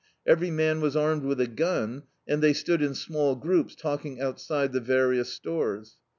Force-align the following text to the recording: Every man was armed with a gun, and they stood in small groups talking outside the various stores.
Every 0.25 0.49
man 0.49 0.81
was 0.81 0.95
armed 0.95 1.25
with 1.25 1.39
a 1.39 1.45
gun, 1.45 2.05
and 2.27 2.41
they 2.41 2.53
stood 2.53 2.81
in 2.81 2.95
small 2.95 3.35
groups 3.35 3.75
talking 3.75 4.19
outside 4.19 4.73
the 4.73 4.79
various 4.79 5.31
stores. 5.31 5.97